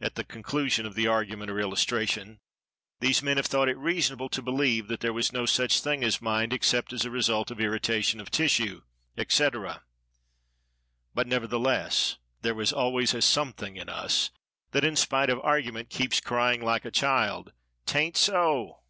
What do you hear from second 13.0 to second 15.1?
a Something in us that, in